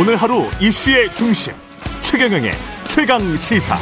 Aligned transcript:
오늘 0.00 0.16
하루 0.16 0.44
이슈의 0.62 1.14
중심 1.14 1.52
최경영의 2.00 2.52
최강 2.88 3.18
시사. 3.36 3.76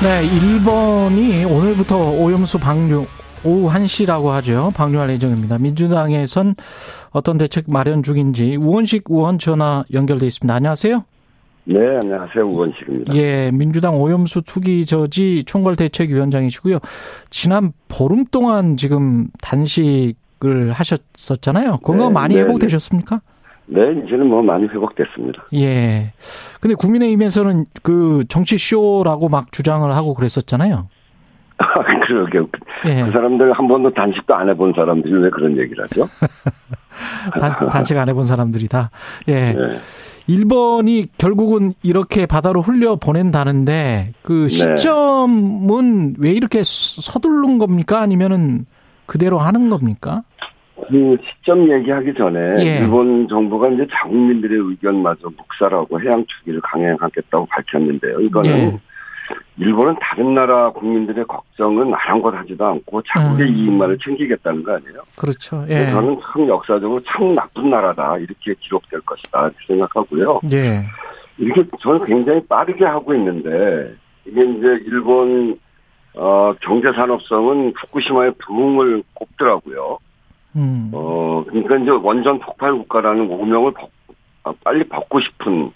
네, 0.00 0.24
일본이 0.24 1.44
오늘부터 1.44 2.12
오염수 2.12 2.60
방류 2.60 3.06
오후 3.42 3.68
1시라고 3.68 4.26
하죠. 4.28 4.70
방류할 4.76 5.10
예정입니다. 5.10 5.58
민주당에선 5.58 6.54
어떤 7.10 7.38
대책 7.38 7.64
마련 7.68 8.04
중인지 8.04 8.54
우원식 8.54 9.06
의원 9.08 9.40
전화 9.40 9.82
연결돼 9.92 10.28
있습니다. 10.28 10.54
안녕하세요. 10.54 11.04
네, 11.64 11.78
안녕하세요. 12.04 12.46
우원식입니다. 12.46 13.14
예, 13.16 13.50
민주당 13.52 14.00
오염수 14.00 14.42
투기 14.42 14.86
저지 14.86 15.42
총괄 15.44 15.74
대책위원장이시고요. 15.74 16.78
지난 17.30 17.72
보름 17.88 18.26
동안 18.26 18.76
지금 18.76 19.26
단식을 19.42 20.70
하셨었잖아요. 20.72 21.78
건강 21.78 22.10
네, 22.10 22.14
많이 22.14 22.34
네, 22.36 22.42
회복되셨습니까? 22.42 23.16
네, 23.16 23.39
이제는 23.70 24.26
뭐 24.26 24.42
많이 24.42 24.66
회복됐습니다. 24.66 25.44
예. 25.54 26.12
근데 26.60 26.74
국민의힘에서는 26.74 27.64
그 27.82 28.24
정치 28.28 28.58
쇼라고 28.58 29.28
막 29.28 29.52
주장을 29.52 29.90
하고 29.90 30.14
그랬었잖아요. 30.14 30.88
아, 31.58 32.00
그러게요. 32.06 32.48
예. 32.86 33.04
그 33.04 33.12
사람들 33.12 33.52
한 33.52 33.68
번도 33.68 33.92
단식도 33.92 34.34
안 34.34 34.48
해본 34.48 34.72
사람들이 34.74 35.14
왜 35.14 35.30
그런 35.30 35.56
얘기를 35.58 35.84
하죠? 35.84 36.08
단, 37.38 37.68
단식 37.68 37.96
안 37.98 38.08
해본 38.08 38.24
사람들이 38.24 38.68
다. 38.68 38.90
예. 39.28 39.52
네. 39.52 39.78
일본이 40.26 41.06
결국은 41.18 41.72
이렇게 41.82 42.24
바다로 42.26 42.62
흘려 42.62 42.96
보낸다는데 42.96 44.12
그 44.22 44.48
네. 44.48 44.76
시점은 44.76 46.14
왜 46.18 46.30
이렇게 46.30 46.62
서두른 46.64 47.58
겁니까? 47.58 48.00
아니면은 48.00 48.66
그대로 49.06 49.38
하는 49.38 49.70
겁니까? 49.70 50.22
그 50.90 51.16
시점 51.22 51.70
얘기하기 51.70 52.14
전에 52.14 52.64
예. 52.64 52.78
일본 52.80 53.28
정부가 53.28 53.68
이제 53.68 53.86
자국민들의 53.90 54.58
의견마저 54.58 55.30
묵살하고 55.36 56.00
해양 56.00 56.24
투기를 56.26 56.60
강행하겠다고 56.62 57.46
밝혔는데요. 57.46 58.20
이거는 58.20 58.50
예. 58.50 58.80
일본은 59.58 59.94
다른 60.00 60.34
나라 60.34 60.70
국민들의 60.70 61.24
걱정은 61.26 61.94
아랑곳하지도 61.94 62.66
않고 62.66 63.02
자국의 63.02 63.46
음. 63.46 63.54
이익만을 63.54 63.98
챙기겠다는 63.98 64.64
거 64.64 64.74
아니에요? 64.74 65.02
그렇죠. 65.16 65.64
예. 65.68 65.86
저는 65.90 66.18
참 66.20 66.48
역사적으로 66.48 67.00
참 67.06 67.34
나쁜 67.34 67.70
나라다 67.70 68.18
이렇게 68.18 68.54
기록될 68.58 69.00
것이다 69.02 69.50
생각하고요. 69.66 70.40
예. 70.52 70.82
이렇게 71.38 71.64
저는 71.80 72.04
굉장히 72.06 72.44
빠르게 72.46 72.84
하고 72.84 73.14
있는데 73.14 73.94
이게 74.24 74.42
이제 74.42 74.66
일본 74.86 75.58
어 76.14 76.52
경제 76.60 76.90
산업성은 76.92 77.74
후쿠시마의 77.76 78.32
부흥을 78.38 79.02
꼽더라고요. 79.14 79.98
음. 80.56 80.90
어 80.92 81.44
그러니까 81.48 81.76
이제 81.76 81.90
원전 81.90 82.38
폭발 82.40 82.72
국가라는 82.72 83.30
오명을 83.30 83.72
벗- 83.72 83.90
아, 84.44 84.52
빨리 84.64 84.84
벗고 84.88 85.20
싶은 85.20 85.70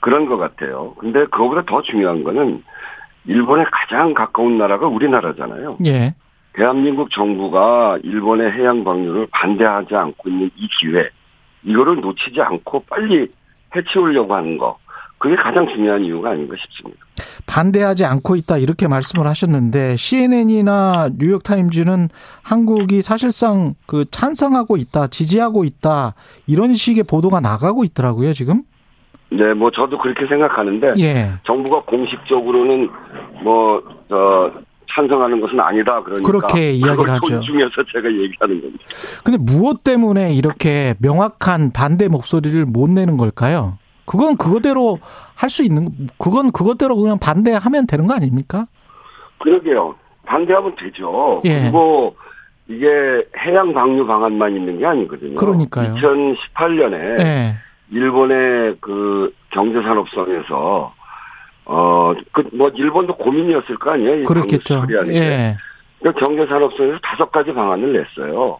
그런 0.00 0.26
것 0.26 0.36
같아요. 0.36 0.94
근데 0.98 1.24
그거보다 1.26 1.62
더 1.66 1.82
중요한 1.82 2.22
거는 2.24 2.62
일본에 3.26 3.64
가장 3.70 4.14
가까운 4.14 4.58
나라가 4.58 4.86
우리나라잖아요. 4.86 5.78
예. 5.86 6.14
대한민국 6.52 7.10
정부가 7.10 7.98
일본의 8.02 8.52
해양 8.52 8.84
방류를 8.84 9.26
반대하지 9.32 9.94
않고 9.96 10.28
있는 10.28 10.50
이 10.56 10.68
기회, 10.78 11.08
이거를 11.64 12.00
놓치지 12.00 12.40
않고 12.40 12.84
빨리 12.88 13.26
해치우려고 13.74 14.34
하는 14.34 14.56
거, 14.58 14.78
그게 15.24 15.36
가장 15.36 15.66
중요한 15.66 16.04
이유가 16.04 16.32
아닌가 16.32 16.54
싶습니다. 16.60 17.00
반대하지 17.46 18.04
않고 18.04 18.36
있다 18.36 18.58
이렇게 18.58 18.88
말씀을 18.88 19.26
하셨는데 19.26 19.96
CNN이나 19.96 21.08
뉴욕 21.16 21.42
타임즈는 21.42 22.10
한국이 22.42 23.00
사실상 23.00 23.72
그 23.86 24.04
찬성하고 24.10 24.76
있다, 24.76 25.06
지지하고 25.06 25.64
있다 25.64 26.12
이런 26.46 26.74
식의 26.74 27.04
보도가 27.04 27.40
나가고 27.40 27.84
있더라고요 27.84 28.34
지금. 28.34 28.64
네, 29.30 29.54
뭐 29.54 29.70
저도 29.70 29.96
그렇게 29.96 30.26
생각하는데 30.26 30.92
예. 30.98 31.32
정부가 31.46 31.84
공식적으로는 31.84 32.90
뭐 33.42 33.82
저, 34.10 34.52
찬성하는 34.94 35.40
것은 35.40 35.58
아니다 35.58 36.02
그러니까 36.02 36.30
그렇게 36.30 36.72
이야기를 36.72 37.10
하죠. 37.12 37.26
존중해서 37.28 37.70
제가 37.94 38.12
얘기하는 38.12 38.60
겁니다. 38.60 38.84
근데 39.24 39.38
무엇 39.38 39.82
때문에 39.82 40.34
이렇게 40.34 40.94
명확한 40.98 41.72
반대 41.72 42.08
목소리를 42.08 42.66
못 42.66 42.90
내는 42.90 43.16
걸까요? 43.16 43.78
그건 44.06 44.36
그거대로 44.36 44.98
할 45.34 45.50
수 45.50 45.62
있는 45.64 45.90
그건 46.18 46.52
그것대로 46.52 46.96
그냥 46.96 47.18
반대하면 47.18 47.86
되는 47.86 48.06
거 48.06 48.14
아닙니까? 48.14 48.66
그러게요. 49.38 49.94
반대하면 50.24 50.74
되죠. 50.76 51.42
예. 51.44 51.62
그리고 51.62 52.16
이게 52.68 52.88
해양 53.38 53.74
방류 53.74 54.06
방안만 54.06 54.56
있는 54.56 54.78
게 54.78 54.86
아니거든요. 54.86 55.34
그러니까요. 55.34 55.94
2018년에 55.94 57.20
예. 57.20 57.54
일본의 57.90 58.76
그 58.80 59.34
경제산업성에서 59.50 60.94
어그 61.66 62.50
뭐 62.52 62.68
일본도 62.70 63.16
고민이었을 63.16 63.76
거 63.76 63.90
아니에요. 63.92 64.22
이 64.22 64.24
그렇겠죠. 64.24 64.86
예. 65.08 65.56
그 66.02 66.12
경제산업성에서 66.12 66.98
다섯 67.02 67.30
가지 67.32 67.52
방안을 67.52 67.92
냈어요. 67.92 68.58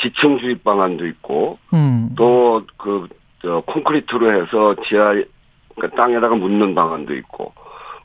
지층 0.00 0.38
주입 0.38 0.64
방안도 0.64 1.06
있고 1.06 1.58
음. 1.74 2.10
또그 2.16 3.08
저 3.42 3.62
콘크리트로 3.66 4.32
해서 4.32 4.74
지하 4.86 5.14
그러니까 5.74 5.96
땅에다가 5.96 6.34
묻는 6.36 6.74
방안도 6.74 7.14
있고 7.16 7.52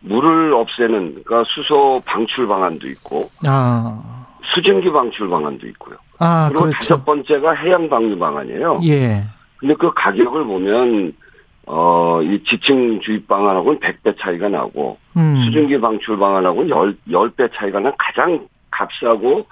물을 0.02 0.54
없애는 0.54 1.24
그러니까 1.24 1.44
수소 1.48 2.02
방출 2.06 2.48
방안도 2.48 2.88
있고 2.90 3.30
아. 3.46 4.26
수증기 4.54 4.92
방출 4.92 5.30
방안도 5.30 5.68
있고요. 5.68 5.98
아, 6.20 6.48
그리고 6.50 6.66
그렇죠. 6.66 6.78
다섯 6.80 7.06
번째가 7.06 7.52
해양 7.54 7.90
방류 7.90 8.18
방안이에요. 8.18 8.82
예. 8.86 9.24
근데 9.58 9.74
그 9.76 9.92
가격을 9.94 10.44
보면 10.46 11.14
어 11.66 12.08
이 12.22 12.44
지층 12.46 13.00
주입 13.02 13.28
방안하고는 13.28 13.80
100배 13.80 14.20
차이가 14.20 14.50
나고 14.50 14.98
음. 15.18 15.44
수증기 15.44 15.80
방출 15.80 16.18
방안하고는 16.18 16.70
10, 16.70 17.12
10배 17.12 17.52
차이가 17.54 17.80
난 17.80 17.94
가장 17.98 18.48
값싸고 18.72 19.46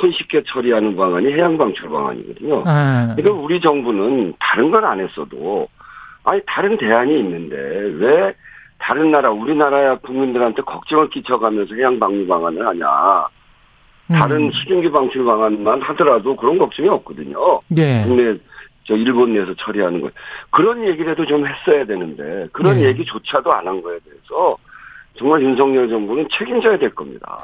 손쉽게 0.00 0.42
처리하는 0.46 0.96
방안이 0.96 1.32
해양 1.32 1.56
방출 1.56 1.88
방안이거든요. 1.88 2.64
아. 2.66 3.14
그러니까 3.16 3.30
우리 3.42 3.60
정부는 3.60 4.34
다른 4.40 4.70
건 4.70 4.84
안 4.84 5.00
했어도 5.00 5.68
아니 6.24 6.40
다른 6.46 6.76
대안이 6.76 7.18
있는데 7.20 7.56
왜 7.56 8.34
다른 8.78 9.10
나라 9.10 9.30
우리나라 9.30 9.96
국민들한테 9.98 10.62
걱정을 10.62 11.10
끼쳐가면서 11.10 11.74
해양 11.76 11.98
방류 11.98 12.26
방안을 12.26 12.66
하냐? 12.66 13.26
다른 14.08 14.46
음. 14.48 14.50
수증기 14.52 14.90
방출 14.90 15.24
방안만 15.24 15.80
하더라도 15.82 16.36
그런 16.36 16.58
걱정이 16.58 16.88
없거든요. 16.88 17.60
예. 17.78 18.02
국내 18.04 18.34
저 18.86 18.94
일본 18.94 19.32
내에서 19.32 19.54
처리하는 19.54 20.02
거 20.02 20.10
그런 20.50 20.86
얘기라도 20.86 21.24
좀 21.24 21.46
했어야 21.46 21.86
되는데 21.86 22.46
그런 22.52 22.76
네. 22.80 22.88
얘기조차도 22.88 23.50
안 23.52 23.66
한 23.66 23.80
거에 23.80 23.98
대해서 24.00 24.58
정말 25.16 25.42
윤석열 25.42 25.88
정부는 25.88 26.26
책임져야 26.36 26.78
될 26.78 26.94
겁니다. 26.94 27.38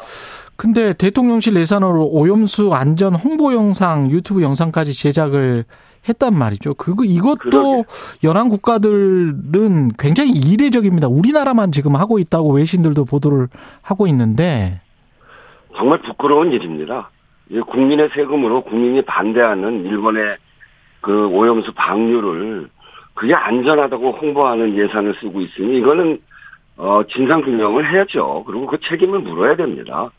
근데 0.57 0.93
대통령실 0.93 1.57
예산으로 1.57 2.07
오염수 2.07 2.75
안전 2.75 3.15
홍보 3.15 3.55
영상, 3.55 4.11
유튜브 4.11 4.43
영상까지 4.43 4.93
제작을 4.93 5.65
했단 6.09 6.35
말이죠. 6.35 6.75
그거 6.75 7.05
이것도 7.05 7.39
그러게. 7.39 7.85
연안 8.25 8.49
국가들은 8.49 9.93
굉장히 9.99 10.33
이례적입니다. 10.33 11.09
우리나라만 11.09 11.73
지금 11.73 11.95
하고 11.97 12.19
있다고 12.19 12.53
외신들도 12.53 13.05
보도를 13.05 13.49
하고 13.83 14.07
있는데 14.07 14.81
정말 15.77 16.01
부끄러운 16.03 16.53
일입니다. 16.53 17.11
이 17.51 17.61
국민의 17.61 18.11
세금으로 18.15 18.63
국민이 18.63 19.03
반대하는 19.03 19.85
일본의 19.85 20.37
그 21.01 21.27
오염수 21.29 21.73
방류를 21.75 22.69
그게 23.15 23.35
안전하다고 23.35 24.13
홍보하는 24.13 24.77
예산을 24.77 25.15
쓰고 25.21 25.41
있으니 25.41 25.79
이거는 25.79 26.21
어 26.81 27.03
진상 27.13 27.43
규명을 27.43 27.93
해야죠. 27.93 28.45
그리고 28.47 28.67
그 28.67 28.79
책임을 28.89 29.21
물어야 29.21 29.55
됩니다. 29.55 30.11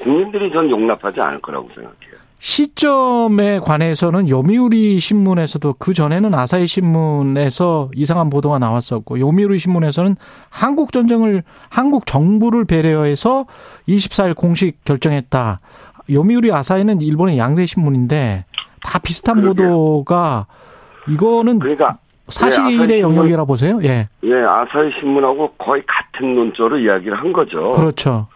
국민들이 0.00 0.52
전 0.52 0.70
용납하지 0.70 1.18
않을 1.20 1.40
거라고 1.40 1.68
생각해요. 1.68 2.20
시점에 2.38 3.60
관해서는 3.60 4.28
요미우리 4.28 4.98
신문에서도 4.98 5.74
그 5.78 5.92
전에는 5.92 6.32
아사히 6.34 6.66
신문에서 6.66 7.90
이상한 7.94 8.30
보도가 8.30 8.58
나왔었고 8.58 9.18
요미우리 9.18 9.58
신문에서는 9.58 10.16
한국 10.48 10.92
전쟁을 10.92 11.42
한국 11.68 12.06
정부를 12.06 12.64
배려해서 12.66 13.46
24일 13.88 14.36
공식 14.36 14.84
결정했다. 14.84 15.60
요미우리 16.10 16.52
아사히는 16.52 17.00
일본의 17.00 17.38
양대 17.38 17.64
신문인데 17.64 18.44
다 18.82 18.98
비슷한 18.98 19.40
그러게요. 19.40 19.68
보도가 19.68 20.46
이거는 21.08 21.58
그러니까 21.58 21.98
사실의 22.30 22.76
네, 22.76 22.84
아사히 22.84 22.98
신문- 23.00 23.16
영역이라 23.16 23.44
보세요. 23.44 23.78
예. 23.82 24.08
예, 24.24 24.34
아사히 24.34 24.92
신문하고 24.98 25.52
거의 25.58 25.82
같은 25.86 26.34
논조로 26.34 26.78
이야기를 26.78 27.16
한 27.18 27.32
거죠. 27.32 27.72
그렇죠. 27.72 28.26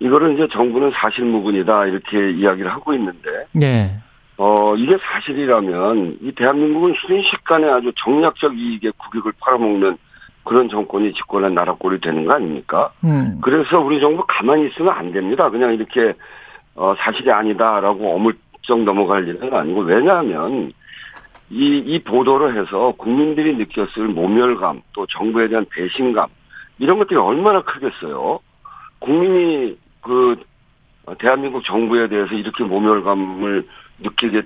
이거를 0.00 0.34
이제 0.34 0.46
정부는 0.52 0.92
사실무근이다 0.94 1.86
이렇게 1.86 2.30
이야기를 2.30 2.70
하고 2.70 2.92
있는데 2.94 3.46
예. 3.62 3.90
어, 4.36 4.74
이게 4.76 4.96
사실이라면 5.00 6.18
이 6.22 6.32
대한민국은 6.32 6.94
순식간에 7.06 7.68
아주 7.68 7.92
정략적 7.96 8.56
이익에 8.56 8.92
국익을 8.96 9.32
팔아먹는 9.40 9.96
그런 10.44 10.68
정권이 10.68 11.12
집권한 11.14 11.54
나라 11.54 11.74
꼴이 11.74 12.00
되는 12.00 12.24
거 12.24 12.34
아닙니까? 12.34 12.90
음. 13.04 13.38
그래서 13.42 13.80
우리 13.80 14.00
정부 14.00 14.24
가만히 14.26 14.68
있으면 14.68 14.94
안 14.94 15.12
됩니다. 15.12 15.50
그냥 15.50 15.74
이렇게 15.74 16.14
어, 16.76 16.94
사실이 16.98 17.30
아니다라고 17.30 18.14
어물쩍 18.14 18.84
넘어갈 18.84 19.26
일은 19.26 19.52
아니고 19.52 19.80
왜냐하면 19.80 20.72
이, 21.50 21.78
이 21.78 21.98
보도를 22.02 22.60
해서 22.60 22.92
국민들이 22.98 23.54
느꼈을 23.56 24.08
모멸감, 24.08 24.82
또 24.92 25.06
정부에 25.06 25.48
대한 25.48 25.64
배신감, 25.70 26.28
이런 26.78 26.98
것들이 26.98 27.18
얼마나 27.18 27.62
크겠어요. 27.62 28.40
국민이 28.98 29.76
그, 30.02 30.36
대한민국 31.18 31.64
정부에 31.64 32.08
대해서 32.08 32.34
이렇게 32.34 32.64
모멸감을 32.64 33.66
느끼게 34.00 34.42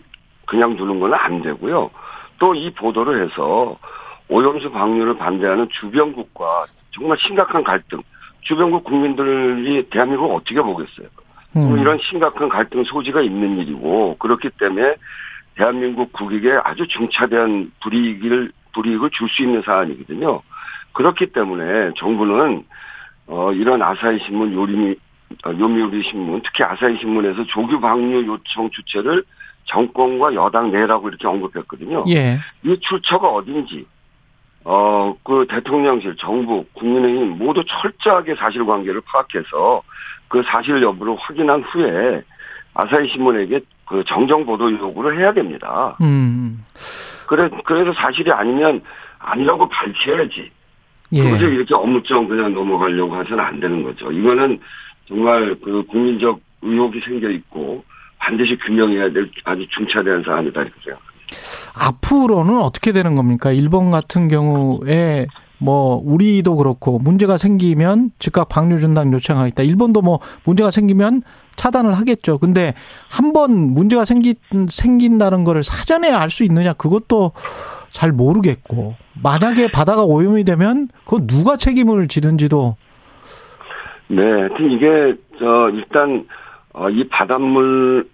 그냥 0.46 0.76
두는 0.76 1.00
건 1.00 1.12
안 1.14 1.42
되고요. 1.42 1.90
또 2.38 2.54
이 2.54 2.70
보도를 2.70 3.24
해서 3.24 3.76
오염수 4.28 4.70
방류를 4.70 5.16
반대하는 5.18 5.68
주변국과 5.70 6.64
정말 6.92 7.16
심각한 7.18 7.62
갈등, 7.64 8.00
주변국 8.40 8.84
국민들이 8.84 9.82
대한민국을 9.90 10.36
어떻게 10.36 10.60
보겠어요? 10.60 11.06
음. 11.56 11.78
이런 11.78 11.98
심각한 11.98 12.48
갈등 12.48 12.82
소지가 12.82 13.20
있는 13.20 13.54
일이고 13.58 14.16
그렇기 14.18 14.50
때문에 14.58 14.94
대한민국 15.56 16.12
국익에 16.12 16.58
아주 16.64 16.86
중차대한 16.88 17.72
불이익을 17.82 18.52
불이익을 18.72 19.10
줄 19.10 19.28
수 19.28 19.42
있는 19.42 19.62
사안이거든요. 19.62 20.40
그렇기 20.92 21.26
때문에 21.32 21.92
정부는 21.96 22.64
어 23.26 23.52
이런 23.52 23.82
아사히 23.82 24.18
신문 24.24 24.52
요리미 24.52 24.94
어, 25.46 25.50
요미우리 25.50 26.02
신문 26.02 26.42
특히 26.42 26.64
아사히 26.64 26.98
신문에서 26.98 27.44
조규 27.46 27.80
방류 27.80 28.26
요청 28.26 28.68
주체를 28.70 29.24
정권과 29.64 30.34
여당 30.34 30.70
내라고 30.70 31.08
이렇게 31.08 31.26
언급했거든요. 31.26 32.04
예. 32.08 32.38
이 32.64 32.76
출처가 32.80 33.28
어딘지 33.28 33.86
어, 34.64 35.14
그 35.24 35.46
대통령실, 35.48 36.16
정부, 36.16 36.64
국민의힘 36.74 37.38
모두 37.38 37.64
철저하게 37.66 38.34
사실관계를 38.36 39.00
파악해서 39.02 39.82
그 40.28 40.42
사실 40.46 40.82
여부를 40.82 41.16
확인한 41.18 41.62
후에 41.62 42.22
아사히 42.74 43.08
신문에게 43.10 43.60
그 43.86 44.02
정정 44.06 44.46
보도 44.46 44.70
요구를 44.72 45.18
해야 45.18 45.32
됩니다. 45.32 45.96
음. 46.00 46.62
그래 47.26 47.48
그래서 47.64 47.92
사실이 47.92 48.30
아니면 48.30 48.82
아니라고 49.18 49.68
밝혀야지. 49.68 50.50
예. 51.12 51.30
그저 51.30 51.48
이렇게 51.48 51.74
업무점 51.74 52.26
그냥 52.26 52.54
넘어가려고 52.54 53.20
해서는 53.20 53.44
안 53.44 53.60
되는 53.60 53.82
거죠. 53.82 54.10
이거는 54.10 54.58
정말 55.06 55.54
그 55.62 55.84
국민적 55.86 56.40
의혹이 56.62 57.00
생겨 57.00 57.28
있고 57.30 57.84
반드시 58.18 58.56
규명해야 58.56 59.10
될 59.10 59.30
아주 59.44 59.66
중차대한 59.68 60.22
사안이다 60.22 60.62
이렇게 60.62 60.74
생각합니다. 60.84 61.12
앞으로는 61.74 62.58
어떻게 62.58 62.92
되는 62.92 63.14
겁니까? 63.14 63.52
일본 63.52 63.90
같은 63.90 64.28
경우에 64.28 65.26
뭐 65.62 66.02
우리도 66.04 66.56
그렇고 66.56 66.98
문제가 66.98 67.36
생기면 67.36 68.10
즉각 68.18 68.48
방류 68.48 68.78
중단 68.78 69.12
요청하겠다. 69.12 69.62
일본도 69.62 70.02
뭐 70.02 70.18
문제가 70.44 70.70
생기면 70.72 71.22
차단을 71.54 71.94
하겠죠. 71.94 72.38
근데 72.38 72.74
한 73.08 73.32
번 73.32 73.52
문제가 73.72 74.04
생기 74.04 74.34
생긴다는 74.68 75.44
거를 75.44 75.62
사전에 75.62 76.10
알 76.10 76.30
수 76.30 76.42
있느냐 76.44 76.72
그것도 76.72 77.32
잘 77.90 78.10
모르겠고 78.10 78.96
만약에 79.22 79.70
바다가 79.70 80.02
오염이 80.04 80.44
되면 80.44 80.88
그 81.04 81.26
누가 81.26 81.56
책임을 81.56 82.08
지는지도 82.08 82.76
네, 84.08 84.22
하여튼 84.22 84.70
이게 84.70 85.14
저 85.38 85.70
일단 85.70 86.26
어, 86.74 86.88
이 86.88 87.06
바닷물로 87.08 88.04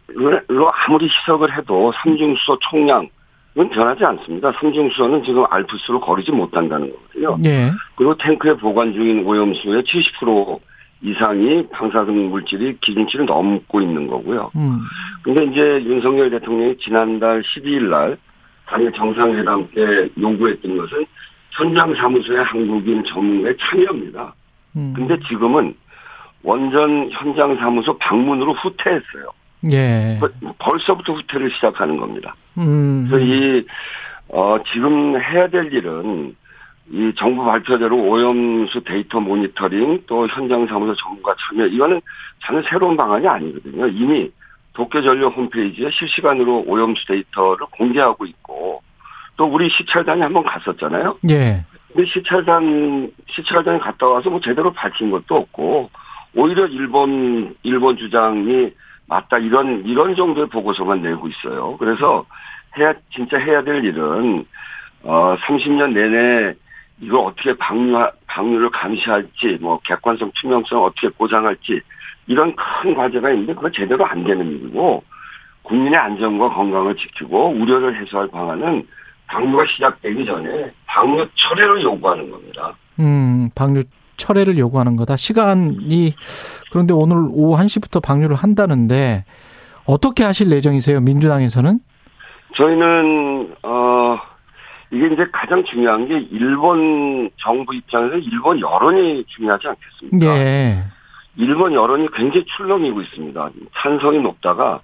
아무리 0.86 1.06
희석을 1.08 1.56
해도 1.56 1.92
삼중수소 2.02 2.58
총량 2.70 3.08
은 3.56 3.68
변하지 3.70 4.04
않습니다. 4.04 4.52
삼중수소는 4.52 5.24
지금 5.24 5.44
알프스로 5.50 6.00
거리지 6.00 6.30
못한다는 6.30 6.92
거거든요. 6.92 7.34
예. 7.44 7.70
그리고 7.96 8.16
탱크에 8.16 8.54
보관 8.54 8.92
중인 8.92 9.24
오염수의 9.24 9.82
70% 9.82 10.60
이상이 11.00 11.66
방사능 11.68 12.30
물질이 12.30 12.78
기준치를 12.80 13.26
넘고 13.26 13.80
있는 13.80 14.06
거고요. 14.06 14.50
음. 14.56 14.78
근데 15.22 15.44
이제 15.44 15.60
윤석열 15.84 16.30
대통령이 16.30 16.76
지난달 16.78 17.42
12일 17.42 17.88
날 17.88 18.16
당일 18.66 18.92
정상회담 18.92 19.68
때 19.74 20.08
요구했던 20.20 20.76
것은 20.76 21.06
현장 21.52 21.94
사무소의 21.94 22.44
한국인 22.44 23.02
전문가의 23.04 23.56
참여입니다. 23.58 24.34
음. 24.76 24.92
근데 24.94 25.18
지금은 25.28 25.74
원전 26.42 27.10
현장 27.10 27.56
사무소 27.56 27.96
방문으로 27.98 28.52
후퇴했어요. 28.54 29.24
예. 29.72 30.20
벌써부터 30.58 31.14
후퇴를 31.14 31.50
시작하는 31.52 31.96
겁니다. 31.96 32.34
음. 32.58 33.06
그래서 33.08 33.24
이, 33.24 33.66
어, 34.28 34.58
지금 34.72 35.20
해야 35.20 35.48
될 35.48 35.72
일은 35.72 36.36
이 36.90 37.12
정부 37.16 37.44
발표대로 37.44 37.96
오염수 37.96 38.82
데이터 38.84 39.20
모니터링 39.20 40.04
또 40.06 40.26
현장 40.28 40.66
사무소 40.66 40.94
전문가 40.96 41.34
참여 41.38 41.66
이거는 41.66 42.00
저는 42.46 42.62
새로운 42.68 42.96
방안이 42.96 43.26
아니거든요. 43.26 43.88
이미 43.88 44.30
도쿄전력 44.72 45.36
홈페이지에 45.36 45.90
실시간으로 45.90 46.64
오염수 46.66 47.06
데이터를 47.06 47.66
공개하고 47.72 48.24
있고 48.26 48.82
또 49.36 49.44
우리 49.46 49.68
시찰단이 49.70 50.20
한번 50.22 50.44
갔었잖아요. 50.44 51.18
예. 51.30 51.64
근데 51.92 52.10
시찰단 52.10 53.12
시찰단에 53.30 53.78
갔다 53.78 54.06
와서 54.06 54.30
뭐 54.30 54.40
제대로 54.40 54.72
밝힌 54.72 55.10
것도 55.10 55.36
없고 55.36 55.90
오히려 56.34 56.66
일본 56.66 57.54
일본 57.62 57.96
주장이 57.96 58.70
맞다 59.06 59.38
이런 59.38 59.84
이런 59.86 60.14
정도의 60.14 60.48
보고서만 60.48 61.02
내고 61.02 61.28
있어요. 61.28 61.76
그래서 61.78 62.24
해야 62.76 62.94
진짜 63.10 63.38
해야 63.38 63.62
될 63.62 63.84
일은 63.84 64.44
어 65.02 65.36
30년 65.46 65.92
내내 65.92 66.54
이걸 67.00 67.20
어떻게 67.20 67.56
방류 67.56 68.10
방류를 68.26 68.70
감시할지 68.70 69.58
뭐 69.60 69.78
객관성 69.84 70.32
투명성 70.34 70.84
어떻게 70.84 71.08
보장할지 71.10 71.80
이런 72.26 72.54
큰 72.56 72.94
과제가 72.94 73.30
있는데 73.30 73.54
그거 73.54 73.70
제대로 73.70 74.04
안 74.06 74.24
되는 74.24 74.46
일이고 74.46 75.02
국민의 75.62 75.98
안전과 75.98 76.50
건강을 76.50 76.96
지키고 76.96 77.50
우려를 77.50 78.00
해소할 78.00 78.28
방안은 78.28 78.86
방류가 79.26 79.64
시작되기 79.74 80.24
전에 80.24 80.72
방류 80.86 81.28
철회를 81.34 81.82
요구하는 81.82 82.30
겁니다. 82.30 82.74
음, 82.98 83.50
방류 83.54 83.84
철회를 84.16 84.58
요구하는 84.58 84.96
거다. 84.96 85.16
시간이 85.16 86.14
그런데 86.70 86.92
오늘 86.92 87.16
오후 87.30 87.56
1시부터 87.62 88.02
방류를 88.02 88.34
한다는데 88.34 89.24
어떻게 89.84 90.24
하실 90.24 90.50
예정이세요? 90.50 91.00
민주당에서는? 91.00 91.78
저희는 92.56 93.54
어 93.62 94.18
이게 94.90 95.06
이제 95.06 95.26
가장 95.32 95.64
중요한 95.64 96.08
게 96.08 96.18
일본 96.30 97.30
정부 97.42 97.74
입장에서 97.74 98.16
일본 98.16 98.60
여론이 98.60 99.24
중요하지 99.28 99.68
않겠습니까? 99.68 100.38
예. 100.38 100.84
일본 101.36 101.74
여론이 101.74 102.08
굉장히 102.14 102.44
출렁이고 102.56 103.00
있습니다. 103.02 103.50
찬성이 103.80 104.18
높다가 104.18 104.80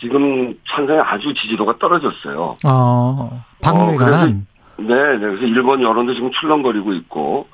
지금 0.00 0.54
찬성이 0.68 1.00
아주 1.00 1.32
지지도가 1.34 1.78
떨어졌어요. 1.78 2.54
어, 2.64 3.44
방류에 3.62 3.94
어, 3.94 3.98
관한? 3.98 4.46
네, 4.78 4.94
네. 4.94 5.18
그래서 5.18 5.44
일본 5.44 5.82
여론도 5.82 6.14
지금 6.14 6.30
출렁거리고 6.32 6.92
있고 6.94 7.48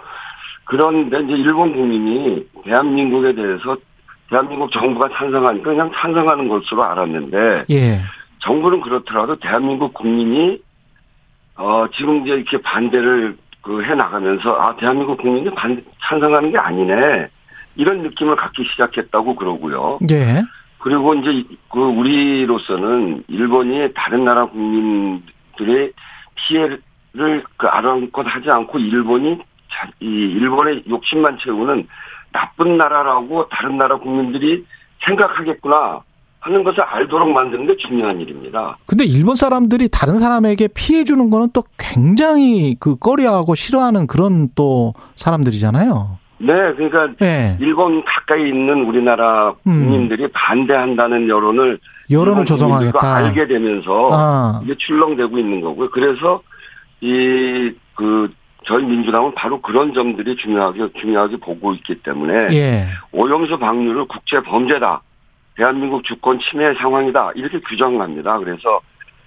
그런데 0.64 1.20
이제 1.20 1.32
일본 1.34 1.72
국민이 1.72 2.46
대한민국에 2.64 3.34
대해서 3.34 3.76
대한민국 4.30 4.72
정부가 4.72 5.08
찬성하니까 5.10 5.70
그냥 5.70 5.90
찬성하는 5.94 6.48
것으로 6.48 6.84
알았는데 6.84 7.66
예. 7.70 8.00
정부는 8.44 8.80
그렇더라도 8.80 9.36
대한민국 9.36 9.94
국민이 9.94 10.60
어 11.56 11.86
지금 11.96 12.22
이제 12.22 12.34
이렇게 12.34 12.60
반대를 12.60 13.36
그 13.62 13.82
해 13.82 13.94
나가면서 13.94 14.54
아 14.60 14.76
대한민국 14.76 15.16
국민이 15.16 15.50
반 15.54 15.82
찬성하는 16.02 16.52
게 16.52 16.58
아니네 16.58 17.28
이런 17.76 18.02
느낌을 18.02 18.36
갖기 18.36 18.64
시작했다고 18.70 19.34
그러고요. 19.34 19.98
예. 20.10 20.42
그리고 20.78 21.14
이제 21.14 21.42
그 21.70 21.80
우리로서는 21.80 23.24
일본이 23.28 23.88
다른 23.94 24.24
나라 24.24 24.44
국민들의 24.44 25.92
피해를 26.34 26.82
그 27.56 27.66
아랑곳 27.66 28.26
하지 28.26 28.50
않고 28.50 28.78
일본이 28.78 29.38
이 30.00 30.06
일본의 30.06 30.84
욕심만 30.88 31.38
채우는 31.38 31.88
나쁜 32.32 32.76
나라라고 32.76 33.48
다른 33.48 33.78
나라 33.78 33.96
국민들이 33.96 34.64
생각하겠구나 35.04 36.02
하는 36.44 36.62
것을 36.62 36.82
알도록 36.82 37.30
만드는 37.30 37.66
게 37.66 37.76
중요한 37.76 38.20
일입니다. 38.20 38.76
근데 38.86 39.04
일본 39.04 39.36
사람들이 39.36 39.88
다른 39.90 40.18
사람에게 40.18 40.68
피해 40.74 41.04
주는 41.04 41.30
거는 41.30 41.48
또 41.52 41.64
굉장히 41.78 42.76
그 42.78 42.96
꺼려하고 42.96 43.54
싫어하는 43.54 44.06
그런 44.06 44.48
또 44.54 44.92
사람들이잖아요. 45.16 46.18
네, 46.38 46.52
그러니까 46.74 47.08
네. 47.18 47.56
일본 47.60 48.04
가까이 48.04 48.48
있는 48.48 48.84
우리나라 48.84 49.54
음. 49.66 49.84
국민들이 49.86 50.28
반대한다는 50.32 51.28
여론을 51.28 51.78
여론을 52.10 52.44
조성하겠다. 52.44 53.16
알게 53.16 53.46
되면서 53.46 54.10
아. 54.12 54.60
이게 54.64 54.74
출렁대고 54.76 55.38
있는 55.38 55.60
거고요. 55.60 55.90
그래서 55.90 56.42
이 57.00 57.72
그 57.94 58.32
저희 58.66 58.84
민주당은 58.84 59.34
바로 59.34 59.60
그런 59.60 59.92
점들이 59.92 60.36
중요하게 60.36 60.88
중요하게 61.00 61.36
보고 61.36 61.74
있기 61.74 61.96
때문에 62.02 62.48
예. 62.52 62.86
오염수 63.12 63.58
방류를 63.58 64.06
국제 64.06 64.40
범죄다. 64.42 65.02
대한민국 65.56 66.04
주권 66.04 66.38
침해 66.40 66.74
상황이다. 66.74 67.32
이렇게 67.34 67.60
규정합니다. 67.60 68.38
그래서 68.38 68.80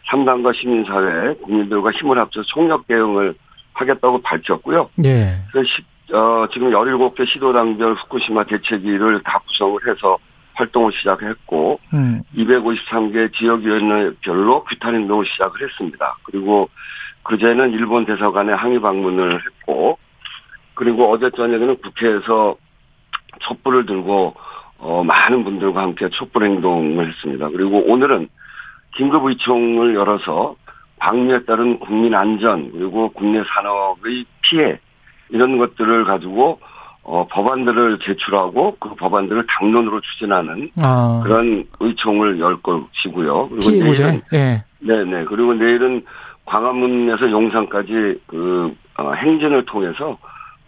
3당과 0.10 0.56
시민사회, 0.56 1.36
국민들과 1.44 1.92
힘을 1.92 2.18
합쳐 2.18 2.42
총력 2.44 2.88
대응을 2.88 3.36
하겠다고 3.74 4.22
밝혔고요. 4.22 4.90
예. 5.06 5.38
그래서 5.52 5.68
시, 5.68 6.14
어, 6.14 6.48
지금 6.52 6.72
17개 6.72 7.28
시도당별 7.28 7.94
후쿠시마 7.94 8.46
대책위를 8.46 9.22
다 9.24 9.40
구성을 9.48 9.80
해서 9.88 10.18
활동을 10.56 10.92
시작했고 10.94 11.80
음. 11.94 12.24
253개 12.36 13.34
지역위원회별로 13.34 14.64
규탄 14.64 14.96
행동을 14.96 15.26
시작을 15.26 15.62
했습니다. 15.62 16.18
그리고 16.24 16.70
그제는 17.24 17.72
일본 17.72 18.06
대사관에 18.06 18.54
항의 18.54 18.82
방문을 18.82 19.42
했고 19.46 20.00
그리고 20.74 21.12
어제 21.12 21.30
저녁에는 21.36 21.78
국회에서 21.82 22.56
촛불을 23.40 23.86
들고 23.86 24.34
어, 24.80 25.04
많은 25.04 25.44
분들과 25.44 25.82
함께 25.82 26.10
촛불 26.10 26.46
행동을 26.46 27.08
했습니다. 27.08 27.50
그리고 27.50 27.84
오늘은 27.92 28.30
긴급 28.96 29.26
의총을 29.26 29.96
열어서 29.96 30.56
방류에 31.00 31.46
따른 31.46 31.80
국민 31.80 32.14
안전 32.16 32.72
그리고 32.72 33.10
국내 33.10 33.44
산업의 33.44 34.26
피해 34.42 34.80
이런 35.30 35.58
것들을 35.58 36.06
가지고 36.06 36.60
어, 37.04 37.26
법안들을 37.30 38.00
제출하고 38.00 38.78
그 38.80 38.96
법안들을 38.96 39.46
당론으로 39.48 40.02
추진하는 40.02 40.70
아. 40.82 41.22
그런 41.24 41.66
의총을 41.80 42.40
열 42.40 42.58
것이고요. 42.62 43.50
그리고 43.50 43.72
피해구제. 43.72 44.04
내일은 44.04 44.22
예. 44.34 44.64
네네 44.80 45.26
그리고 45.26 45.54
내일은 45.54 46.04
광화문에서 46.46 47.32
용산까지 47.32 48.22
그 48.28 48.76
어, 48.98 49.14
행진을 49.14 49.66
통해서 49.66 50.18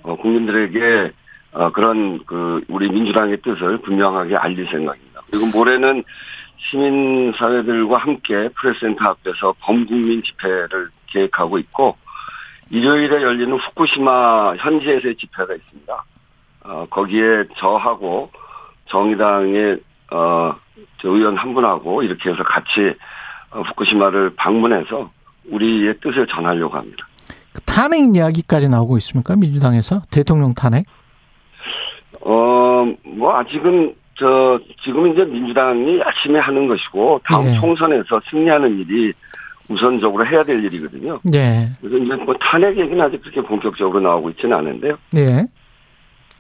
어, 0.04 0.16
국민들에게 0.16 1.12
어, 1.52 1.72
그런 1.72 2.24
그 2.26 2.64
우리 2.68 2.90
민주당의 2.90 3.42
뜻을 3.42 3.80
분명하게 3.80 4.36
알릴 4.36 4.68
생각입니다. 4.70 5.22
그리고 5.32 5.48
모레는 5.58 6.04
시민사회들과 6.70 7.98
함께 7.98 8.50
프레스센터 8.56 9.06
앞에서 9.06 9.56
범국민 9.62 10.22
집회를 10.24 10.90
계획하고 11.08 11.58
있고 11.60 11.96
일요일에 12.70 13.22
열리는 13.22 13.58
후쿠시마 13.58 14.56
현지에서의 14.58 15.16
집회가 15.16 15.54
있습니다. 15.56 16.04
어, 16.66 16.86
거기에 16.90 17.46
저하고 17.58 18.30
정의당의 18.90 19.80
어, 20.12 20.56
저 21.02 21.10
의원 21.10 21.38
한 21.38 21.54
분하고 21.54 22.04
이렇게 22.04 22.30
해서 22.30 22.44
같이 22.44 22.96
어, 23.52 23.62
후쿠시마를 23.62 24.36
방문해서 24.36 25.10
우리의 25.50 26.00
뜻을 26.02 26.28
전하려고 26.28 26.78
합니다. 26.78 27.08
그 27.54 27.62
탄핵 27.62 28.16
이야기까지 28.16 28.70
나오고 28.70 28.98
있습니까? 28.98 29.36
민주당에서 29.36 30.04
대통령 30.12 30.54
탄핵? 30.54 30.86
어, 32.22 32.86
뭐 33.04 33.36
아직은 33.38 33.96
저 34.16 34.60
지금 34.84 35.08
이제 35.12 35.24
민주당이 35.24 36.00
열심히 36.00 36.40
하는 36.40 36.68
것이고 36.68 37.22
다음 37.24 37.46
예. 37.46 37.56
총선에서 37.60 38.20
승리하는 38.30 38.80
일이 38.80 39.14
우선적으로 39.70 40.26
해야 40.26 40.44
될 40.44 40.64
일이거든요. 40.64 41.20
예. 41.34 41.70
그래서 41.80 42.04
이제 42.04 42.16
뭐 42.16 42.36
탄핵 42.40 42.78
얘기는 42.78 43.00
아직 43.00 43.22
그렇게 43.22 43.42
본격적으로 43.42 44.00
나오고 44.02 44.32
있지는 44.32 44.58
않은데요. 44.58 44.98
예. 45.16 45.48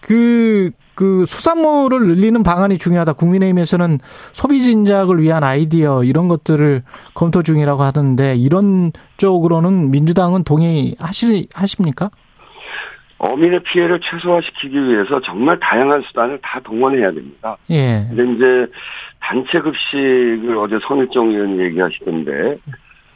그, 0.01 0.71
그 0.95 1.25
수산물을 1.25 2.07
늘리는 2.07 2.41
방안이 2.43 2.77
중요하다. 2.77 3.13
국민의힘에서는 3.13 3.99
소비 4.33 4.61
진작을 4.61 5.21
위한 5.21 5.43
아이디어 5.43 6.03
이런 6.03 6.27
것들을 6.27 6.83
검토 7.13 7.43
중이라고 7.43 7.83
하던데 7.83 8.35
이런 8.35 8.91
쪽으로는 9.17 9.91
민주당은 9.91 10.43
동의하시 10.43 11.47
하십니까? 11.53 12.09
어민의 13.19 13.59
피해를 13.63 13.99
최소화시키기 13.99 14.81
위해서 14.87 15.19
정말 15.21 15.59
다양한 15.59 16.01
수단을 16.03 16.39
다 16.41 16.59
동원해야 16.63 17.11
됩니다. 17.11 17.57
예. 17.69 18.05
근데 18.09 18.33
이제 18.33 18.71
단체 19.19 19.59
급식을 19.59 20.57
어제 20.57 20.79
손일정 20.81 21.29
의원이 21.29 21.59
얘기하시던데 21.59 22.57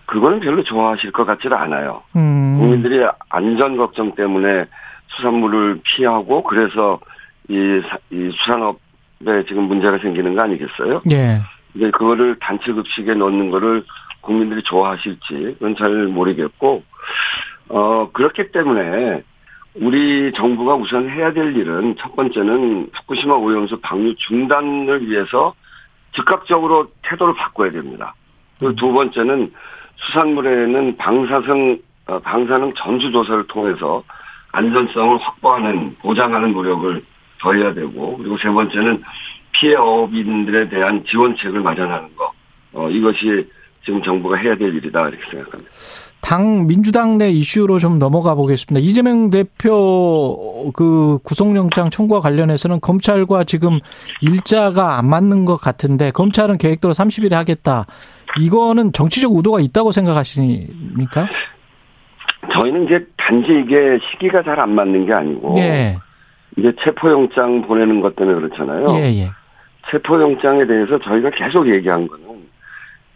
그거는 0.05 0.41
별로 0.41 0.61
좋아하실 0.63 1.11
것 1.13 1.25
같지는 1.25 1.55
않아요. 1.57 2.03
음. 2.17 2.57
국민들이 2.59 3.01
안전 3.29 3.77
걱정 3.77 4.13
때문에 4.15 4.65
수산물을 5.07 5.79
피하고 5.83 6.43
그래서 6.43 6.99
이, 7.47 7.81
사- 7.87 7.97
이 8.11 8.29
수산업에 8.31 9.45
지금 9.47 9.63
문제가 9.63 9.97
생기는 9.99 10.35
거 10.35 10.41
아니겠어요? 10.41 11.01
예. 11.11 11.39
근데 11.71 11.91
그거를 11.91 12.35
단체 12.41 12.73
급식에 12.73 13.13
넣는 13.13 13.51
거를 13.51 13.83
국민들이 14.21 14.61
좋아하실지 14.63 15.55
그건 15.57 15.75
잘 15.77 15.89
모르겠고 16.07 16.83
어 17.69 18.09
그렇기 18.13 18.51
때문에 18.51 19.23
우리 19.75 20.31
정부가 20.33 20.75
우선 20.75 21.09
해야 21.09 21.33
될 21.33 21.55
일은 21.55 21.95
첫 21.97 22.15
번째는 22.15 22.89
후쿠시마 22.93 23.35
오염수 23.35 23.79
방류 23.81 24.15
중단을 24.15 25.09
위해서 25.09 25.55
즉각적으로 26.15 26.91
태도를 27.01 27.33
바꿔야 27.33 27.71
됩니다. 27.71 28.13
그리고 28.59 28.75
두 28.75 28.91
번째는 28.91 29.51
수산물에는 29.95 30.97
방사성 30.97 31.79
어, 32.05 32.19
방사능 32.19 32.71
전수 32.73 33.11
조사를 33.11 33.47
통해서 33.47 34.03
안전성을 34.51 35.17
확보하는 35.17 35.95
보장하는 36.01 36.51
노력을 36.51 37.03
더 37.39 37.53
해야 37.53 37.73
되고 37.73 38.17
그리고 38.17 38.37
세 38.37 38.49
번째는 38.49 39.01
피해 39.53 39.75
어업인들에 39.75 40.69
대한 40.69 41.03
지원책을 41.05 41.61
마련하는 41.61 42.15
거 42.15 42.31
어, 42.73 42.89
이것이 42.89 43.49
지금 43.85 44.01
정부가 44.01 44.37
해야 44.37 44.55
될 44.55 44.73
일이다 44.75 45.09
이렇게 45.09 45.23
생각합니다. 45.29 45.71
당 46.21 46.67
민주당 46.67 47.17
내 47.17 47.29
이슈로 47.31 47.79
좀 47.79 47.99
넘어가 47.99 48.33
보겠습니다. 48.33 48.79
이재명 48.79 49.29
대표 49.29 50.71
그 50.73 51.19
구속영장 51.23 51.89
청구와 51.89 52.21
관련해서는 52.21 52.79
검찰과 52.79 53.43
지금 53.43 53.79
일자가 54.21 54.97
안 54.97 55.09
맞는 55.09 55.43
것 55.43 55.57
같은데 55.57 56.11
검찰은 56.11 56.57
계획대로 56.59 56.93
30일에 56.93 57.31
하겠다. 57.31 57.85
이거는 58.39 58.93
정치적 58.93 59.33
의도가 59.35 59.59
있다고 59.59 59.91
생각하십니까? 59.91 61.27
저희는 62.53 62.85
이제 62.85 63.05
단지 63.17 63.51
이게 63.51 63.99
시기가 64.11 64.43
잘 64.43 64.59
안 64.59 64.73
맞는 64.75 65.05
게 65.05 65.13
아니고 65.13 65.55
예. 65.59 65.97
이제 66.57 66.71
체포영장 66.83 67.63
보내는 67.63 67.99
것 67.99 68.15
때문에 68.15 68.39
그렇잖아요. 68.39 68.87
예, 68.97 69.03
예. 69.23 69.29
체포영장에 69.91 70.65
대해서 70.65 70.97
저희가 70.99 71.31
계속 71.31 71.67
얘기한 71.67 72.07
거는 72.07 72.25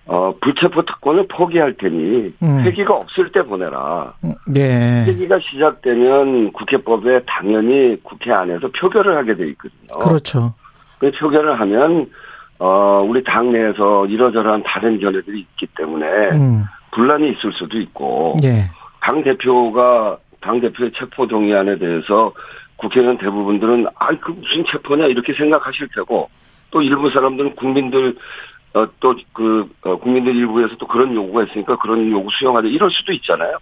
어, 0.08 0.34
불체포 0.42 0.84
특권을 0.84 1.28
포기할 1.28 1.76
테니 1.78 2.34
음. 2.42 2.62
회기가 2.62 2.94
없을 2.94 3.32
때 3.32 3.44
보내라. 3.44 4.14
예. 4.56 5.04
회기가 5.06 5.38
시작되면 5.40 6.54
국회법에 6.54 7.22
당연히 7.26 7.98
국회 8.04 8.32
안에서 8.32 8.70
표결을 8.70 9.16
하게 9.18 9.36
돼 9.36 9.50
있거든요. 9.50 10.00
그렇죠. 10.00 10.54
그 11.00 11.12
표결을 11.12 11.60
하면 11.60 12.10
어, 12.60 13.06
우리 13.08 13.24
당내에서 13.24 14.08
이러저러한 14.08 14.64
다른 14.64 15.00
견해들이 15.00 15.40
있기 15.40 15.68
때문에 15.78 16.06
음. 16.32 16.64
분란이 16.92 17.30
있을 17.32 17.52
수도 17.54 17.78
있고 17.78 18.38
예. 18.44 18.64
당 19.02 19.24
대표가 19.24 20.18
당 20.40 20.62
대표의 20.62 20.92
체포 20.98 21.28
동의안에 21.28 21.78
대해서 21.78 22.32
국회의원 22.78 23.18
대부분들은 23.18 23.88
아그 23.96 24.32
무슨 24.32 24.64
체포냐 24.72 25.08
이렇게 25.08 25.34
생각하실 25.34 25.90
테고 25.94 26.30
또 26.72 26.82
일부 26.82 27.10
사람들은 27.10 27.56
국민들 27.56 28.16
어, 28.74 28.88
또그 29.00 29.70
국민들 30.02 30.36
일부에서 30.36 30.76
또 30.78 30.88
그런 30.88 31.14
요구가 31.16 31.44
있으니까 31.44 31.78
그런 31.78 32.10
요구 32.12 32.30
수용하자 32.38 32.68
이럴 32.68 32.92
수도 32.92 33.12
있잖아요. 33.14 33.58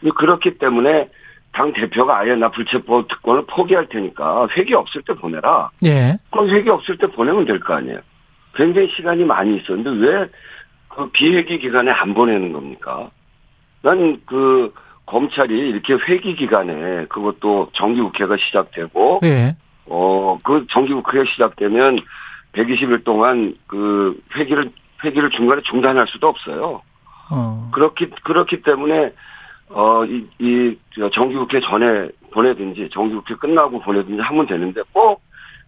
근데 0.00 0.12
그렇기 0.16 0.58
때문에 0.58 1.08
당 1.52 1.72
대표가 1.72 2.18
아예 2.20 2.34
나 2.36 2.50
불체포 2.50 3.06
특권을 3.08 3.44
포기할 3.46 3.88
테니까 3.88 4.48
회기 4.56 4.74
없을 4.74 5.02
때 5.02 5.14
보내라. 5.14 5.70
예. 5.84 6.16
그럼 6.30 6.48
회기 6.50 6.70
없을 6.70 6.96
때 6.98 7.06
보내면 7.08 7.44
될 7.44 7.58
거 7.60 7.74
아니에요. 7.74 7.98
굉장히 8.54 8.88
시간이 8.96 9.24
많이 9.24 9.56
있었는데 9.56 9.90
왜 10.06 10.28
그 10.90 11.08
비회기 11.10 11.58
기간에 11.60 11.90
안 11.90 12.14
보내는 12.14 12.52
겁니까? 12.52 13.10
난 13.82 14.20
그 14.26 14.74
검찰이 15.06 15.56
이렇게 15.70 15.94
회기 15.94 16.34
기간에 16.34 17.06
그것도 17.06 17.70
정기국회가 17.72 18.36
시작되고 18.36 19.20
예. 19.24 19.56
어그 19.88 20.66
정기국회가 20.70 21.24
시작되면 21.32 21.98
120일 22.52 23.04
동안 23.04 23.54
그 23.66 24.20
회기를 24.34 24.70
회기를 25.04 25.30
중간에 25.30 25.62
중단할 25.62 26.06
수도 26.08 26.28
없어요. 26.28 26.82
어. 27.30 27.70
그렇기 27.72 28.10
그렇기 28.24 28.62
때문에 28.62 29.12
어이 29.72 30.26
이 30.40 30.76
정기국회 31.12 31.60
전에 31.60 32.08
보내든지 32.32 32.88
정기국회 32.92 33.34
끝나고 33.36 33.80
보내든지 33.80 34.20
하면 34.20 34.46
되는데 34.46 34.82
꼭 34.92 35.20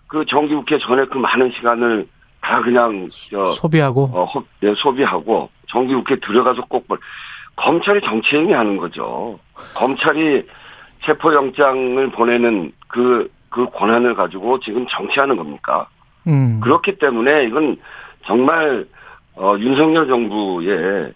그 0.08 0.26
정기국회 0.26 0.76
전에 0.78 1.06
그 1.06 1.16
많은 1.16 1.50
시간을 1.52 2.06
다 2.42 2.60
그냥 2.60 3.08
저 3.30 3.46
소비하고 3.46 4.10
어, 4.12 4.24
허- 4.26 4.44
네, 4.60 4.74
소비하고 4.76 5.48
정기국회 5.70 6.16
들어가서 6.16 6.66
꼭 6.68 6.86
볼- 6.86 6.98
검찰이 7.56 8.02
정치행위 8.02 8.52
하는 8.52 8.76
거죠. 8.76 9.38
검찰이 9.72 10.46
체포영장을 11.06 12.10
보내는 12.10 12.72
그, 12.88 13.30
그 13.48 13.64
권한을 13.70 14.14
가지고 14.14 14.60
지금 14.60 14.86
정치하는 14.90 15.36
겁니까? 15.36 15.86
음. 16.26 16.60
그렇기 16.60 16.98
때문에 16.98 17.44
이건 17.44 17.76
정말, 18.24 18.86
어, 19.34 19.56
윤석열 19.58 20.06
정부의, 20.06 21.12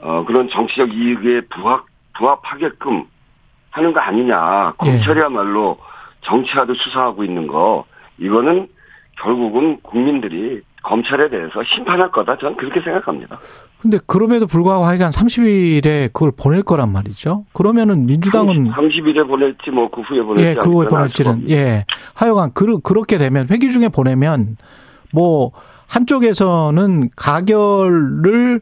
어, 0.00 0.24
그런 0.26 0.48
정치적 0.50 0.92
이익에 0.92 1.42
부합, 1.50 1.84
부합하게끔 2.16 3.04
하는 3.70 3.92
거 3.92 4.00
아니냐. 4.00 4.72
예. 4.84 4.90
검찰이야말로 4.90 5.78
정치하듯 6.22 6.76
수사하고 6.76 7.24
있는 7.24 7.46
거, 7.46 7.84
이거는 8.18 8.68
결국은 9.18 9.80
국민들이 9.82 10.60
검찰에 10.82 11.28
대해서 11.28 11.62
심판할 11.64 12.10
거다. 12.10 12.36
저는 12.38 12.56
그렇게 12.56 12.80
생각합니다. 12.80 13.38
근데 13.80 13.98
그럼에도 14.06 14.46
불구하고 14.46 14.84
하여간 14.84 15.10
30일에 15.10 16.12
그걸 16.12 16.32
보낼 16.32 16.62
거란 16.62 16.92
말이죠. 16.92 17.44
그러면은 17.54 18.04
민주당은 18.06 18.70
30 18.74 19.06
일에 19.06 19.22
보낼지 19.22 19.70
뭐 19.70 19.88
그 19.90 20.02
후에 20.02 20.22
보낼지 20.22 20.44
예, 20.44 20.48
알 20.50 20.62
수가 20.62 20.86
보낼지는. 20.88 21.48
예. 21.50 21.84
하여간 22.14 22.50
그 22.54 22.78
그렇게 22.80 23.16
되면 23.16 23.46
회기 23.50 23.70
중에 23.70 23.88
보내면 23.88 24.56
뭐 25.12 25.52
한쪽에서는 25.88 27.10
가결을 27.16 28.60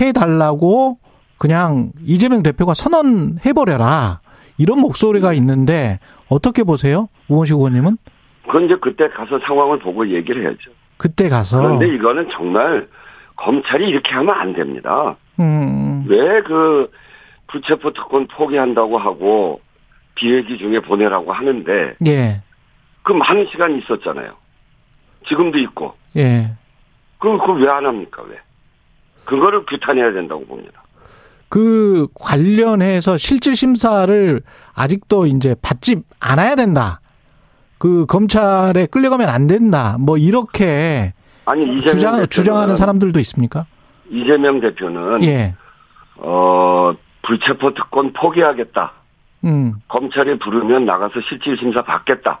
해 0.00 0.12
달라고 0.12 0.98
그냥 1.38 1.92
이재명 2.04 2.42
대표가 2.42 2.74
선언해 2.74 3.52
버려라. 3.52 4.20
이런 4.56 4.80
목소리가 4.80 5.32
있는데 5.34 5.98
어떻게 6.28 6.62
보세요? 6.64 7.08
우원식 7.28 7.56
의원님은? 7.56 7.98
그건 8.46 8.64
이제 8.64 8.76
그때 8.80 9.08
가서 9.08 9.38
상황을 9.46 9.78
보고 9.80 10.08
얘기를 10.08 10.42
해야죠. 10.42 10.70
그때 10.96 11.28
가서 11.28 11.60
그런데 11.60 11.88
이거는 11.94 12.28
정말 12.32 12.88
검찰이 13.36 13.88
이렇게 13.88 14.12
하면 14.12 14.34
안 14.34 14.52
됩니다. 14.52 15.16
음. 15.40 16.04
왜그 16.06 16.90
불체포 17.48 17.92
특권 17.92 18.26
포기한다고 18.28 18.98
하고 18.98 19.60
비회기 20.14 20.58
중에 20.58 20.80
보내라고 20.80 21.32
하는데 21.32 21.94
예. 22.06 22.42
그 23.02 23.12
많은 23.12 23.46
시간이 23.50 23.78
있었잖아요. 23.78 24.32
지금도 25.28 25.58
있고. 25.58 25.94
예. 26.16 26.52
그럼 27.18 27.38
그걸 27.38 27.62
왜 27.62 27.68
안 27.70 27.86
합니까? 27.86 28.22
왜? 28.28 28.38
그거를 29.24 29.64
규탄해야 29.66 30.12
된다고 30.12 30.44
봅니다. 30.46 30.82
그 31.48 32.06
관련해서 32.14 33.16
실질 33.16 33.56
심사를 33.56 34.42
아직도 34.74 35.26
이제 35.26 35.54
받지 35.62 35.96
않아야 36.20 36.56
된다. 36.56 37.00
그 37.78 38.04
검찰에 38.06 38.86
끌려가면 38.86 39.28
안 39.28 39.46
된다. 39.46 39.96
뭐 39.98 40.18
이렇게 40.18 41.13
아니 41.46 41.62
이재명 41.64 41.84
주장 41.84 42.10
대표는, 42.12 42.28
주장하는 42.30 42.76
사람들도 42.76 43.20
있습니까? 43.20 43.66
이재명 44.10 44.60
대표는 44.60 45.24
예. 45.24 45.54
어 46.16 46.94
불체포 47.22 47.74
특권 47.74 48.12
포기하겠다. 48.12 48.92
음. 49.44 49.74
검찰이 49.88 50.38
부르면 50.38 50.86
나가서 50.86 51.14
실질 51.28 51.56
심사 51.58 51.82
받겠다. 51.82 52.40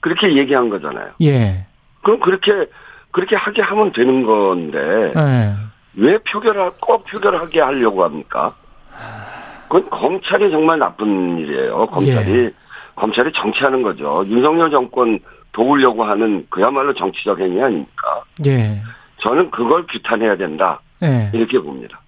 그렇게 0.00 0.36
얘기한 0.36 0.68
거잖아요. 0.68 1.10
예. 1.22 1.66
그럼 2.02 2.20
그렇게 2.20 2.66
그렇게 3.10 3.36
하게 3.36 3.62
하면 3.62 3.92
되는 3.92 4.24
건데 4.24 5.12
예. 5.16 5.54
왜 5.94 6.18
표결을 6.18 6.72
꼭 6.80 7.04
표결하게 7.04 7.60
하려고 7.60 8.04
합니까? 8.04 8.54
그건 9.68 9.90
검찰이 9.90 10.50
정말 10.50 10.78
나쁜 10.78 11.38
일이에요. 11.38 11.86
검찰이 11.86 12.44
예. 12.44 12.52
검찰이 12.96 13.32
정치하는 13.32 13.82
거죠. 13.82 14.24
윤석열 14.26 14.70
정권 14.70 15.18
도우려고 15.52 16.04
하는 16.04 16.46
그야말로 16.50 16.94
정치적 16.94 17.40
행위 17.40 17.60
아닙니까? 17.60 18.22
예. 18.46 18.82
저는 19.18 19.50
그걸 19.50 19.86
규탄해야 19.86 20.36
된다 20.36 20.80
예. 21.02 21.30
이렇게 21.34 21.58
봅니다. 21.58 22.00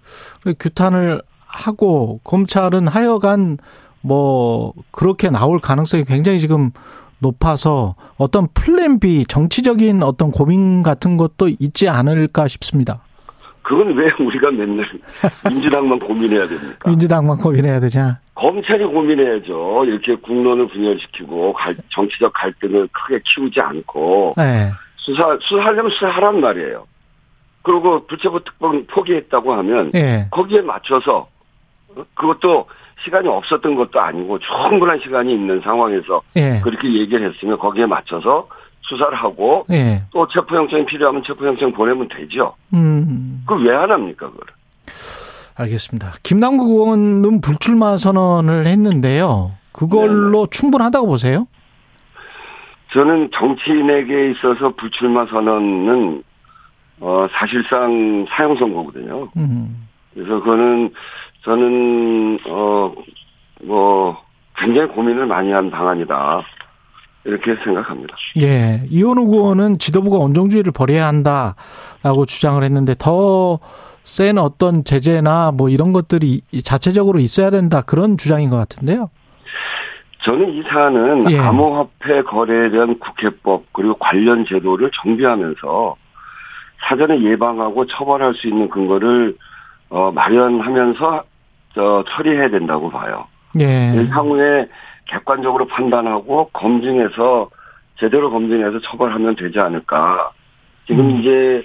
그 0.42 0.54
규탄을 0.58 1.22
하고 1.46 2.20
검찰은 2.24 2.88
하여간 2.88 3.58
뭐 4.00 4.72
그렇게 4.90 5.30
나올 5.30 5.60
가능성이 5.60 6.04
굉장히 6.04 6.40
지금 6.40 6.70
높아서 7.18 7.94
어떤 8.16 8.48
플랜 8.52 8.98
B 8.98 9.24
정치적인 9.26 10.02
어떤 10.02 10.30
고민 10.32 10.82
같은 10.82 11.16
것도 11.16 11.48
있지 11.60 11.88
않을까 11.88 12.48
싶습니다. 12.48 13.02
그건 13.62 13.96
왜 13.96 14.10
우리가 14.18 14.50
맨날 14.50 14.86
민주당만 15.48 15.98
고민해야 15.98 16.46
됩니까? 16.48 16.88
민주당만 16.88 17.36
고민해야 17.38 17.80
되냐? 17.80 18.18
검찰이 18.34 18.84
고민해야죠. 18.84 19.84
이렇게 19.86 20.14
국론을 20.16 20.66
분열시키고 20.68 21.52
갈- 21.52 21.76
정치적 21.90 22.32
갈등을 22.32 22.88
크게 22.92 23.20
키우지 23.24 23.60
않고 23.60 24.34
네. 24.36 24.70
수사 24.96 25.38
수사하려면 25.42 25.90
수사하란 25.92 26.40
말이에요. 26.40 26.86
그리고 27.62 28.04
불체포 28.06 28.40
특권 28.40 28.86
포기했다고 28.88 29.52
하면 29.54 29.92
예. 29.94 30.26
거기에 30.32 30.62
맞춰서 30.62 31.28
어? 31.94 32.04
그것도 32.14 32.66
시간이 33.04 33.28
없었던 33.28 33.74
것도 33.76 34.00
아니고 34.00 34.38
충분한 34.40 34.98
시간이 35.00 35.32
있는 35.32 35.60
상황에서 35.60 36.22
예. 36.36 36.60
그렇게 36.64 36.92
얘기를 36.92 37.28
했으면 37.32 37.58
거기에 37.58 37.86
맞춰서 37.86 38.48
수사를 38.82 39.14
하고 39.14 39.64
예. 39.70 40.02
또 40.12 40.26
체포영장이 40.28 40.84
필요하면 40.86 41.22
체포영장 41.24 41.72
보내면 41.72 42.08
되죠. 42.08 42.54
음. 42.74 43.42
그걸 43.46 43.64
왜 43.66 43.74
안 43.74 43.90
합니까, 43.90 44.28
그걸? 44.30 44.46
알겠습니다. 45.56 46.12
김남국 46.22 46.68
의원은 46.70 47.40
불출마 47.40 47.96
선언을 47.96 48.66
했는데요. 48.66 49.52
그걸로 49.72 50.46
충분하다고 50.46 51.06
보세요? 51.06 51.46
저는 52.92 53.30
정치인에게 53.34 54.30
있어서 54.32 54.70
불출마 54.76 55.26
선언은 55.26 56.22
어 57.00 57.26
사실상 57.32 58.26
사형 58.28 58.56
선고거든요. 58.56 59.28
음. 59.36 59.88
그래서 60.14 60.34
그거는 60.40 60.92
저는 61.44 62.38
어뭐 62.46 64.22
굉장히 64.56 64.88
고민을 64.88 65.26
많이 65.26 65.50
한 65.52 65.70
방안이다 65.70 66.42
이렇게 67.24 67.54
생각합니다. 67.62 68.16
예. 68.42 68.82
이현우 68.90 69.32
의원은 69.32 69.78
지도부가 69.78 70.18
원정주의를 70.18 70.72
벌여야 70.72 71.06
한다라고 71.06 72.26
주장을 72.26 72.62
했는데 72.62 72.94
더 72.98 73.60
센 74.04 74.38
어떤 74.38 74.84
제재나 74.84 75.52
뭐 75.52 75.68
이런 75.68 75.92
것들이 75.92 76.42
자체적으로 76.64 77.18
있어야 77.20 77.50
된다 77.50 77.82
그런 77.82 78.16
주장인 78.16 78.50
것 78.50 78.56
같은데요. 78.56 79.10
저는 80.24 80.50
이 80.52 80.62
사안은 80.62 81.30
예. 81.30 81.38
암호화폐 81.38 82.22
거래에 82.22 82.70
대한 82.70 82.98
국회법 82.98 83.64
그리고 83.72 83.94
관련 83.94 84.44
제도를 84.46 84.90
정비하면서 85.02 85.96
사전에 86.88 87.22
예방하고 87.22 87.86
처벌할 87.86 88.34
수 88.34 88.48
있는 88.48 88.68
근거를 88.68 89.36
어, 89.88 90.10
마련하면서 90.12 91.24
저 91.74 92.04
처리해야 92.08 92.50
된다고 92.50 92.90
봐요. 92.90 93.26
예. 93.60 94.06
향후에 94.10 94.68
객관적으로 95.12 95.66
판단하고 95.66 96.48
검증해서 96.52 97.50
제대로 97.98 98.30
검증해서 98.30 98.80
처벌하면 98.80 99.36
되지 99.36 99.58
않을까. 99.60 100.32
지금 100.86 101.10
음. 101.10 101.20
이제 101.20 101.64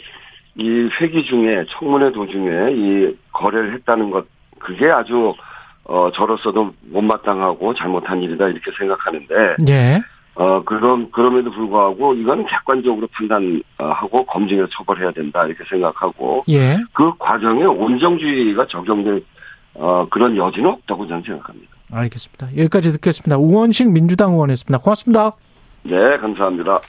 이 0.55 0.89
회기 0.99 1.23
중에 1.25 1.65
청문회 1.69 2.11
도중에 2.11 2.71
이 2.73 3.15
거래를 3.31 3.73
했다는 3.73 4.11
것 4.11 4.25
그게 4.59 4.89
아주 4.89 5.33
어 5.85 6.11
저로서도 6.13 6.73
못마땅하고 6.91 7.73
잘못한 7.75 8.21
일이다 8.21 8.49
이렇게 8.49 8.71
생각하는데 8.77 9.55
예. 9.69 10.01
어 10.35 10.61
그럼 10.63 11.09
그럼에도 11.11 11.51
불구하고 11.51 12.13
이건 12.15 12.45
객관적으로 12.45 13.07
판단하고 13.13 14.25
검증해서 14.25 14.67
처벌해야 14.71 15.11
된다 15.11 15.45
이렇게 15.45 15.63
생각하고 15.69 16.43
예. 16.49 16.77
그 16.93 17.13
과정에 17.17 17.63
온정주의가 17.63 18.67
적용될 18.67 19.23
어 19.75 20.07
그런 20.09 20.35
여지는 20.35 20.69
없다고 20.71 21.07
저는 21.07 21.21
생각합니다. 21.21 21.76
알겠습니다. 21.91 22.49
여기까지 22.57 22.91
듣겠습니다. 22.93 23.37
우원식 23.37 23.89
민주당 23.89 24.33
의원이었습니다. 24.33 24.79
고맙습니다. 24.79 25.31
네, 25.83 26.17
감사합니다. 26.17 26.79